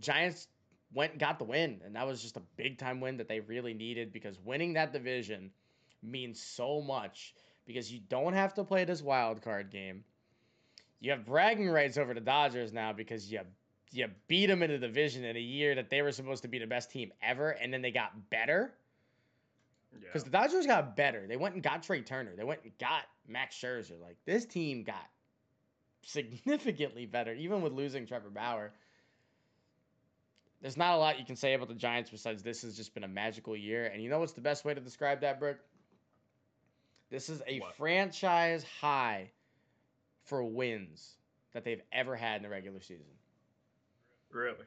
[0.00, 0.48] Giants
[0.92, 3.40] went and got the win, and that was just a big time win that they
[3.40, 5.50] really needed because winning that division
[6.02, 7.34] means so much
[7.66, 10.04] because you don't have to play this wild card game.
[11.00, 13.40] You have bragging rights over the Dodgers now because you
[13.92, 16.58] you beat them in the division in a year that they were supposed to be
[16.58, 18.72] the best team ever, and then they got better
[19.92, 21.26] yeah because the Dodgers got better.
[21.26, 22.34] They went and got Trea Turner.
[22.36, 24.00] They went and got Max Scherzer.
[24.00, 25.06] Like this team got
[26.02, 28.72] significantly better, even with losing Trevor Bauer.
[30.60, 33.04] There's not a lot you can say about the Giants besides this has just been
[33.04, 33.86] a magical year.
[33.86, 35.58] And you know what's the best way to describe that, Brick?
[37.10, 37.74] This is a What?
[37.76, 39.30] franchise high
[40.24, 41.16] for wins
[41.52, 43.06] that they've ever had in the regular season.
[44.30, 44.66] really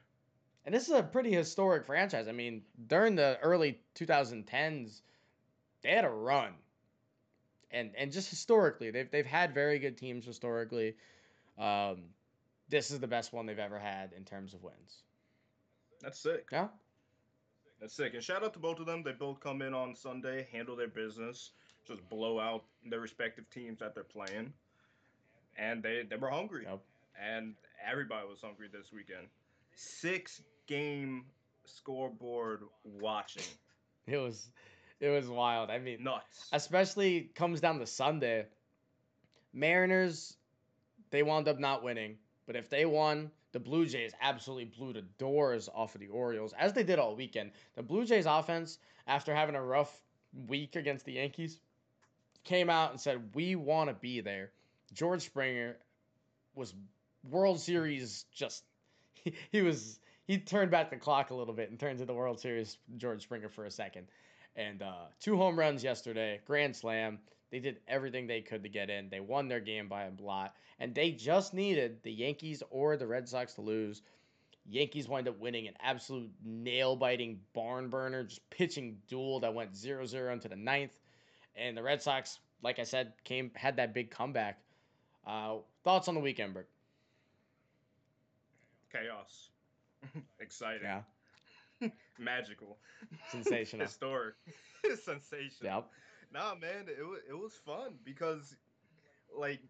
[0.66, 2.26] And this is a pretty historic franchise.
[2.28, 5.00] I mean, during the early 2010s,
[5.82, 6.52] they had a run.
[7.70, 10.96] And and just historically, they've they've had very good teams historically.
[11.58, 12.04] Um,
[12.68, 15.02] this is the best one they've ever had in terms of wins.
[16.04, 16.68] That's sick Yeah.
[17.80, 18.14] That's sick.
[18.14, 19.02] And shout out to both of them.
[19.02, 21.50] They both come in on Sunday, handle their business,
[21.86, 24.52] just blow out their respective teams that they're playing.
[25.58, 26.64] And they, they were hungry.
[26.68, 26.80] Yep.
[27.22, 27.54] And
[27.86, 29.26] everybody was hungry this weekend.
[29.74, 31.24] Six game
[31.64, 33.42] scoreboard watching.
[34.06, 34.48] It was
[35.00, 35.70] it was wild.
[35.70, 36.48] I mean, Nuts.
[36.52, 38.46] especially comes down to Sunday.
[39.52, 40.36] Mariners,
[41.10, 45.04] they wound up not winning, but if they won, the Blue Jays absolutely blew the
[45.16, 47.52] doors off of the Orioles, as they did all weekend.
[47.76, 49.96] The Blue Jays offense, after having a rough
[50.48, 51.60] week against the Yankees,
[52.42, 54.50] came out and said, We want to be there.
[54.92, 55.76] George Springer
[56.56, 56.74] was
[57.30, 58.64] World Series just
[59.14, 62.14] he, he was he turned back the clock a little bit and turned to the
[62.14, 64.08] World Series George Springer for a second.
[64.56, 67.18] And uh, two home runs yesterday, grand slam.
[67.50, 69.08] They did everything they could to get in.
[69.08, 73.06] They won their game by a lot, and they just needed the Yankees or the
[73.06, 74.02] Red Sox to lose.
[74.66, 79.76] Yankees wind up winning an absolute nail biting barn burner, just pitching duel that went
[79.76, 80.98] 0 0 into the ninth.
[81.56, 84.58] And the Red Sox, like I said, came had that big comeback.
[85.26, 86.66] Uh, thoughts on the weekend, Brick?
[88.90, 89.50] Chaos.
[90.40, 90.82] Exciting.
[90.82, 91.02] Yeah,
[92.18, 92.78] Magical.
[93.30, 93.86] sensational.
[93.86, 94.34] Historic.
[95.02, 95.72] Sensational.
[95.74, 95.90] yep.
[96.32, 98.56] Nah, man, it was it was fun because,
[99.36, 99.60] like,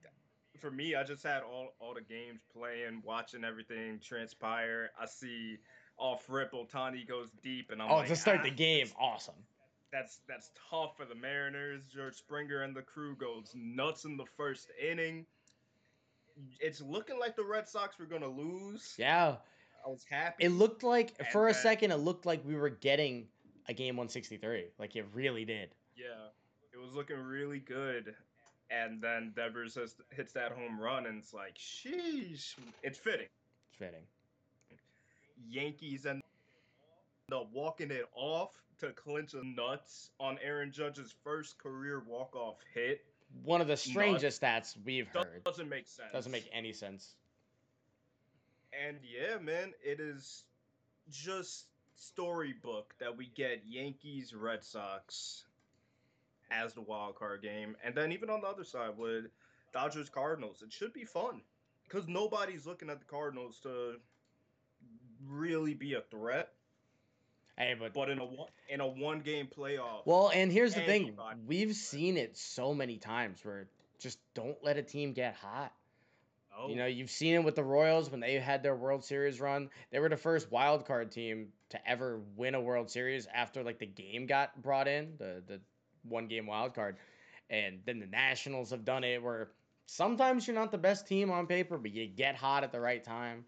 [0.58, 4.90] for me, I just had all all the games playing, watching everything transpire.
[5.00, 5.58] I see
[5.98, 9.34] off rip Ohtani goes deep, and I'm Oh, like, to start "Ah, the game, awesome.
[9.92, 11.86] That's that's tough for the Mariners.
[11.86, 15.26] George Springer and the crew goes nuts in the first inning.
[16.60, 18.94] It's looking like the Red Sox were gonna lose.
[18.98, 19.36] Yeah,
[19.84, 20.44] I was happy.
[20.44, 23.26] it looked like And for a second, it looked like we were getting
[23.68, 24.66] a game 163.
[24.78, 25.70] Like it really did.
[25.96, 26.06] Yeah,
[26.72, 28.14] it was looking really good.
[28.70, 32.54] And then Devers has, hits that home run, and it's like, sheesh.
[32.82, 33.26] It's fitting.
[33.68, 34.00] It's fitting.
[35.48, 36.22] Yankees end
[37.30, 43.04] up walking it off to clinch the nuts on Aaron Judge's first career walk-off hit.
[43.44, 45.44] One of the strangest stats we've heard.
[45.44, 46.08] Doesn't make sense.
[46.12, 47.14] Doesn't make any sense.
[48.86, 50.44] And yeah, man, it is
[51.10, 55.44] just storybook that we get Yankees Red Sox
[56.50, 59.26] as the wild card game, and then even on the other side with
[59.72, 61.40] Dodgers Cardinals, it should be fun
[61.88, 63.96] because nobody's looking at the Cardinals to
[65.26, 66.50] really be a threat.
[67.56, 70.80] Hey, but But in a one in a one game playoff, well, and here's the
[70.80, 73.68] thing: we've seen it so many times where
[74.00, 75.72] just don't let a team get hot.
[76.58, 79.40] Oh, You know, you've seen it with the Royals when they had their World Series
[79.40, 79.70] run.
[79.90, 83.78] They were the first wild card team to ever win a World Series after like
[83.78, 85.60] the game got brought in, the the
[86.02, 86.96] one game wild card.
[87.50, 89.50] And then the Nationals have done it where
[89.86, 93.02] sometimes you're not the best team on paper, but you get hot at the right
[93.02, 93.44] time.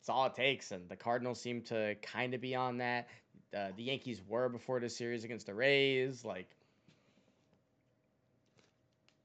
[0.00, 3.08] It's all it takes, and the Cardinals seem to kind of be on that.
[3.56, 6.24] Uh, the Yankees were before the series against the Rays.
[6.24, 6.48] Like,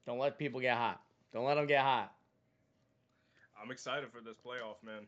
[0.06, 1.00] don't let people get hot.
[1.34, 2.12] Don't let them get hot.
[3.60, 5.06] I'm excited for this playoff, man.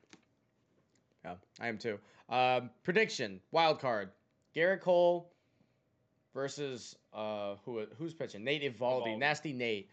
[1.25, 1.99] Yeah, I am too.
[2.29, 4.11] Um, prediction: Wild card.
[4.55, 5.31] Gerrit Cole
[6.35, 8.43] versus uh, who who's pitching?
[8.43, 9.19] Nate Evaldi, Eovaldi.
[9.19, 9.89] nasty Nate,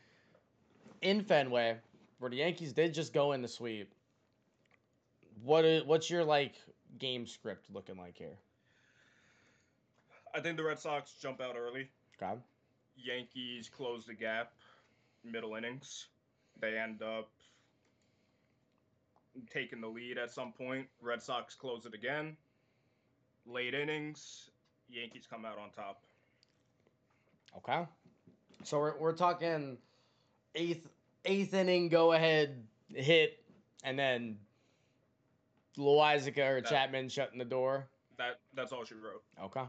[1.01, 1.77] in Fenway,
[2.17, 3.93] where the Yankees did just go in the sweep.
[5.43, 6.55] What is what's your like
[6.97, 8.37] game script looking like here?
[10.33, 11.89] I think the Red Sox jump out early.
[12.21, 12.39] Okay.
[12.95, 14.53] Yankees close the gap,
[15.23, 16.07] middle innings.
[16.59, 17.29] They end up
[19.51, 20.87] taking the lead at some point.
[21.01, 22.37] Red Sox close it again.
[23.45, 24.49] Late innings,
[24.89, 26.03] Yankees come out on top.
[27.57, 27.85] Okay.
[28.63, 29.77] So we're we're talking
[30.55, 30.87] eighth
[31.25, 32.63] eighth inning go ahead
[32.93, 33.43] hit,
[33.83, 34.37] and then
[35.77, 37.87] Loaisiga or That- Chapman shutting the door.
[38.17, 39.23] That that's all she wrote.
[39.41, 39.63] Okay.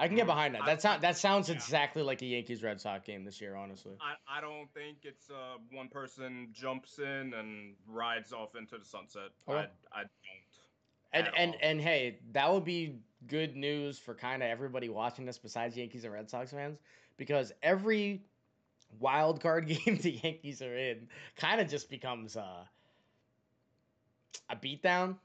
[0.00, 0.28] I can get Mhm.
[0.28, 0.64] behind that.
[0.64, 1.54] That sound that sounds yeah.
[1.56, 3.96] exactly like a Yankees Red Sox game this year, honestly.
[4.00, 8.84] I, I don't think it's uh, one person jumps in and rides off into the
[8.84, 9.30] sunset.
[9.46, 9.68] Okay.
[9.92, 10.10] I, I don't.
[11.12, 11.60] And and all.
[11.62, 16.04] and hey, that would be good news for kind of everybody watching this besides Yankees
[16.04, 16.78] and Red Sox fans
[17.18, 18.22] because every
[18.98, 22.64] wild card game the Yankees are in kind of just becomes uh,
[24.48, 25.16] a beatdown,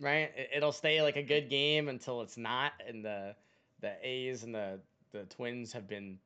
[0.00, 0.30] right?
[0.36, 3.34] It, it'll stay like a good game until it's not, and the
[3.82, 4.80] the A's and the
[5.12, 6.18] the Twins have been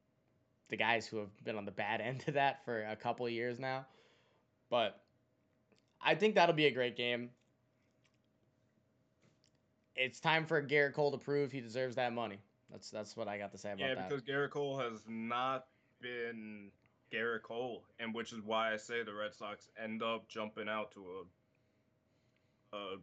[0.69, 3.33] the guys who have been on the bad end of that for a couple of
[3.33, 3.87] years now.
[4.71, 5.01] But
[6.01, 7.31] I think that'll be a great game.
[9.97, 12.39] It's time for Gerrit Cole to prove he deserves that money.
[12.71, 13.89] That's that's what I got to say about that.
[13.89, 14.09] Yeah, that.
[14.09, 15.67] because Gerrit Cole has not
[16.01, 16.71] been
[17.13, 20.93] Gerrit Cole, and which is why I say the Red Sox end up jumping out
[20.93, 22.97] to a a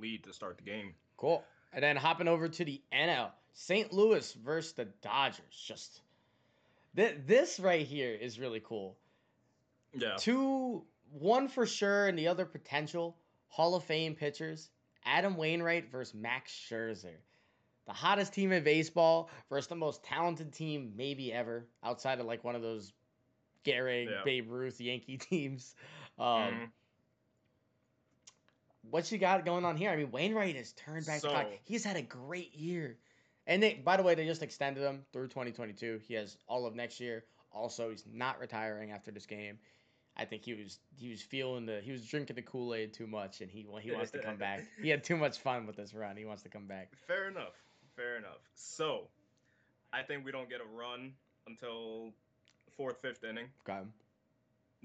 [0.00, 0.94] lead to start the game.
[1.16, 1.44] Cool.
[1.72, 3.92] And then hopping over to the NL, St.
[3.92, 5.64] Louis versus the Dodgers.
[5.66, 6.00] Just
[6.96, 8.96] th- this right here is really cool.
[9.94, 13.16] Yeah, Two, one for sure, and the other potential
[13.48, 14.70] Hall of Fame pitchers:
[15.04, 17.16] Adam Wainwright versus Max Scherzer.
[17.86, 22.44] The hottest team in baseball versus the most talented team maybe ever, outside of like
[22.44, 22.92] one of those
[23.64, 24.22] Gehrig, Yeah.
[24.24, 25.74] Babe Ruth Yankee teams.
[26.18, 26.70] Um, Mhm.
[28.90, 29.90] what you got going on here?
[29.90, 31.46] I mean, Wainwright has turned back the clock.
[31.64, 32.96] He's had a great year.
[33.46, 36.00] And they, by the way, they just extended him through 2022.
[36.06, 39.58] He has all of next year, Also, he's not retiring after this game.
[40.16, 43.06] I think he was he was feeling the he was drinking the Kool Aid too
[43.06, 44.64] much, and he he wants to come back.
[44.82, 46.16] He had too much fun with this run.
[46.16, 46.92] He wants to come back.
[47.06, 47.54] Fair enough.
[47.96, 48.40] Fair enough.
[48.54, 49.08] So,
[49.92, 51.14] I think we don't get a run
[51.46, 52.12] until
[52.76, 53.46] fourth, fifth inning.
[53.68, 53.80] Okay.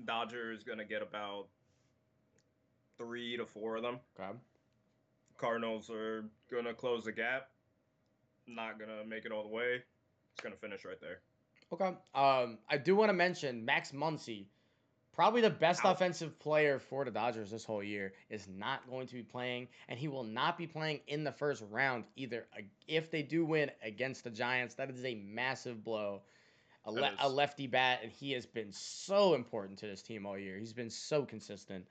[0.05, 1.47] Dodgers gonna get about
[2.97, 3.99] three to four of them.
[4.19, 4.37] Okay.
[5.37, 7.49] Cardinals are gonna close the gap.
[8.47, 9.83] Not gonna make it all the way.
[10.33, 11.19] It's gonna finish right there.
[11.73, 11.91] Okay.
[12.15, 14.45] Um, I do want to mention Max Muncy,
[15.13, 15.95] probably the best Out.
[15.95, 19.99] offensive player for the Dodgers this whole year, is not going to be playing, and
[19.99, 22.47] he will not be playing in the first round either.
[22.55, 26.21] Uh, If they do win against the Giants, that is a massive blow.
[26.85, 30.37] A, le- a lefty bat, and he has been so important to this team all
[30.37, 30.57] year.
[30.57, 31.85] He's been so consistent.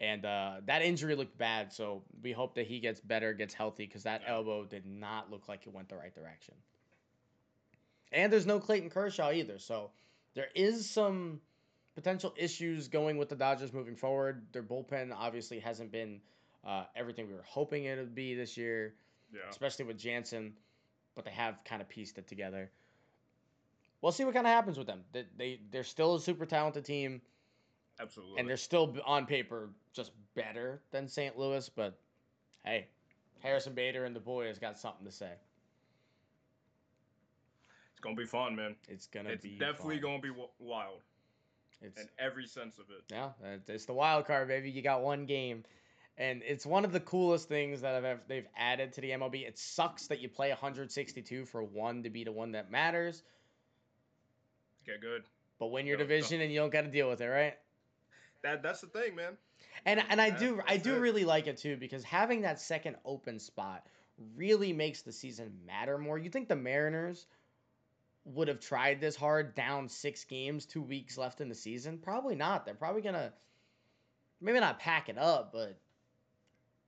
[0.00, 3.86] And uh, that injury looked bad, so we hope that he gets better, gets healthy,
[3.86, 6.54] because that elbow did not look like it went the right direction.
[8.10, 9.90] And there's no Clayton Kershaw either, so
[10.34, 11.40] there is some
[11.94, 14.46] potential issues going with the Dodgers moving forward.
[14.52, 16.20] Their bullpen obviously hasn't been
[16.66, 18.94] uh, everything we were hoping it would be this year,
[19.32, 19.42] Yeah.
[19.50, 20.54] especially with Jansen,
[21.14, 22.70] but they have kind of pieced it together.
[24.00, 25.04] We'll see what kind of happens with them.
[25.12, 27.22] They, they they're still a super talented team,
[28.00, 28.40] Absolutely.
[28.40, 31.38] and they're still on paper just better than St.
[31.38, 31.68] Louis.
[31.68, 31.96] But
[32.64, 32.86] hey,
[33.40, 35.30] Harrison Bader and the boys got something to say.
[37.92, 38.74] it's gonna be fun, man.
[38.88, 40.02] It's gonna It's be definitely fun.
[40.02, 41.00] gonna be w- wild
[41.80, 43.02] It's in every sense of it.
[43.10, 43.30] Yeah,
[43.68, 44.70] it's the wild card, baby.
[44.70, 45.64] You got one game,
[46.18, 49.46] and it's one of the coolest things that I've ev- they've added to the MLB.
[49.46, 53.22] It sucks that you play 162 for one to be the one that matters,
[54.84, 55.22] Get good.
[55.58, 57.54] but win your division and you don't got to deal with it, right?
[58.44, 59.36] That that's the thing, man.
[59.86, 60.98] And and I That- do I do it.
[61.00, 63.86] really like it too because having that second open spot
[64.36, 66.18] really makes the season matter more.
[66.18, 67.26] You think the Mariners
[68.26, 71.98] would have tried this hard down 6 games, 2 weeks left in the season?
[71.98, 72.64] Probably not.
[72.64, 73.32] They're probably going to
[74.40, 75.78] maybe not pack it up, but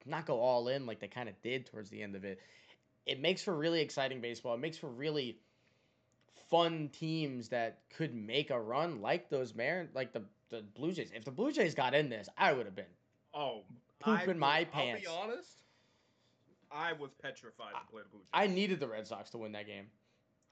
[0.05, 2.41] not go all in like they kind of did towards the end of it.
[3.07, 4.55] It makes for really exciting baseball.
[4.55, 5.39] It makes for really
[6.49, 11.11] fun teams that could make a run like those Mariners, like the the Blue Jays.
[11.15, 12.85] If the Blue Jays got in this, I would have been
[13.35, 13.63] Oh,
[14.01, 15.01] Poop I in my I'll pants.
[15.03, 15.51] be honest.
[16.71, 18.29] I was petrified to play the Blue Jays.
[18.33, 19.87] I needed the Red Sox to win that game.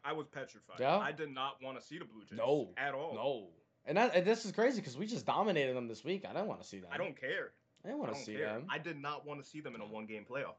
[0.04, 0.78] I was petrified.
[0.80, 0.98] Yeah?
[0.98, 2.38] I did not want to see the Blue Jays.
[2.38, 3.14] No, At all.
[3.14, 3.46] No.
[3.86, 6.24] And that and this is crazy because we just dominated them this week.
[6.28, 6.88] I don't want to see them.
[6.92, 7.50] I don't care.
[7.84, 8.46] I didn't want to see care.
[8.46, 8.66] them.
[8.70, 10.54] I did not want to see them in a one game playoff.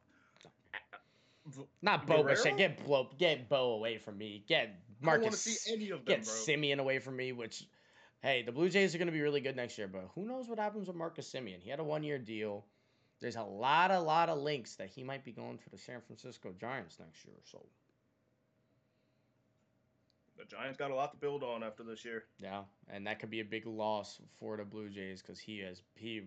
[1.81, 2.23] Not Bo?
[2.23, 2.57] Bichette.
[2.57, 4.43] Get Bo, get Bo away from me.
[4.47, 5.01] Get Marcus.
[5.01, 6.33] I don't want to see any of them, Get bro.
[6.33, 7.31] Semien away from me.
[7.31, 7.63] Which,
[8.21, 9.87] hey, the Blue Jays are going to be really good next year.
[9.87, 11.61] But who knows what happens with Marcus Semien?
[11.61, 12.65] He had a one-year deal.
[13.21, 16.01] There's a lot, a lot of links that he might be going for the San
[16.01, 17.35] Francisco Giants next year.
[17.45, 17.65] So
[20.37, 22.25] The Giants got a lot to build on after this year.
[22.39, 25.81] Yeah, and that could be a big loss for the Blue Jays because he has
[25.95, 26.23] he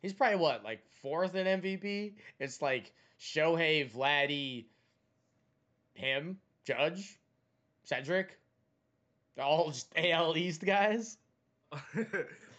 [0.00, 2.14] he's probably what like fourth in MVP.
[2.40, 4.66] It's like Shohei, Vladdy,
[5.94, 7.18] him, Judge,
[7.84, 8.38] Cedric,
[9.38, 11.18] all just AL East guys.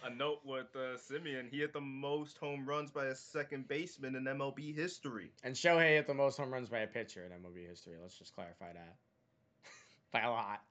[0.04, 4.14] a note with uh, Semien, he hit the most home runs by a second baseman
[4.14, 5.30] in MLB history.
[5.42, 7.94] And Shohei hit the most home runs by a pitcher in MLB history.
[8.00, 8.96] Let's just clarify that.
[10.12, 10.62] by a lot.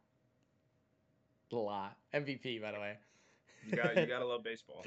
[1.51, 1.97] A lot.
[2.14, 2.97] MVP, by the way.
[3.66, 4.86] You got you gotta love baseball.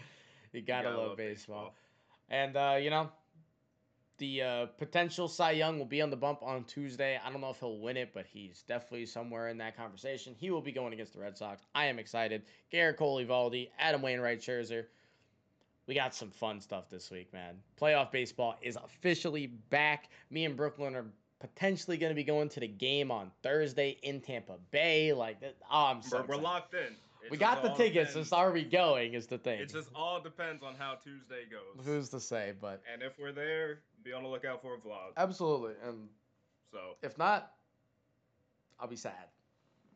[0.53, 1.75] You gotta, gotta love, love baseball.
[2.29, 3.11] And uh, you know,
[4.21, 7.19] the uh, potential Cy Young will be on the bump on Tuesday.
[7.25, 10.37] I don't know if he'll win it, but he's definitely somewhere in that conversation.
[10.39, 11.63] He will be going against the Red Sox.
[11.75, 12.43] I am excited.
[12.73, 14.85] Gerrit Cole, Evaldi, Adam Wainwright, Scherzer.
[15.87, 17.57] We got some fun stuff this week, man.
[17.81, 20.11] Playoff baseball is officially back.
[20.31, 21.07] Me and Brooklyn are
[21.41, 25.15] potentially going to be going to the game on Thursday in Tampa Bay.
[25.15, 26.95] Like, oh, I'm so We're, we're locked in.
[27.31, 28.11] We got the tickets.
[28.11, 29.15] depends- Just are we going?
[29.15, 29.61] Is the thing.
[29.61, 31.85] It just all depends on how Tuesday goes.
[31.85, 32.55] Who's to say?
[32.61, 35.13] But and if we're there, be on the lookout for a vlog.
[35.17, 36.09] absolutely, and
[36.73, 37.53] So if not,
[38.79, 39.13] I'll be sad.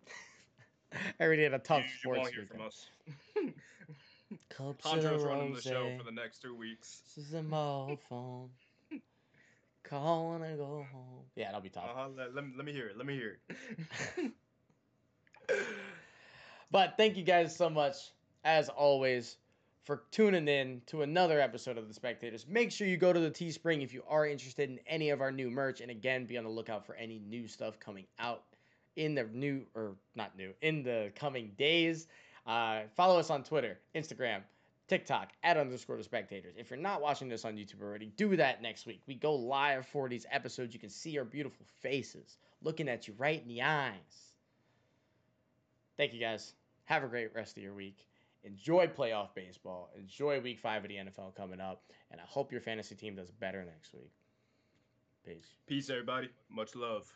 [0.93, 2.87] I already had a tough you, you sports won't hear from us.
[4.51, 7.03] Cups Honjo's of running the show for the next two weeks.
[7.14, 8.51] This is a mobile phone.
[9.85, 11.25] Call when I go home.
[11.37, 11.85] Yeah, that'll be tough.
[11.91, 12.09] Uh-huh.
[12.16, 12.97] Let, let, me- let me hear it.
[12.97, 13.39] Let me hear
[14.18, 14.33] it.
[16.75, 18.11] But thank you guys so much,
[18.43, 19.37] as always,
[19.85, 22.49] for tuning in to another episode of The Spectators.
[22.49, 25.31] Make sure you go to the Teespring if you are interested in any of our
[25.31, 25.81] new merch.
[25.81, 28.43] And again, be on the lookout for any new stuff coming out
[28.97, 32.09] in the new, or not new, in the coming days.
[32.45, 34.41] Uh, follow us on Twitter, Instagram,
[34.89, 36.57] TikTok, at underscore the spectators.
[36.59, 39.01] If you're not watching this on YouTube already, do that next week.
[39.07, 40.75] We go live for these episodes.
[40.75, 44.33] You can see our beautiful faces looking at you right in the eyes.
[45.97, 46.53] Thank you guys.
[46.85, 48.07] Have a great rest of your week.
[48.43, 49.91] Enjoy playoff baseball.
[49.99, 51.82] Enjoy week five of the NFL coming up.
[52.11, 54.12] And I hope your fantasy team does better next week.
[55.24, 55.55] Peace.
[55.66, 56.28] Peace, everybody.
[56.51, 57.11] Much love.